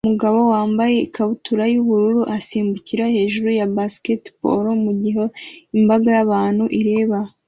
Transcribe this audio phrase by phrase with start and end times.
[0.05, 5.23] Umugabo wambaye ikabutura yubururu asimbukira hejuru ya basketball mugihe
[5.77, 7.17] imbaga y'abantu ireba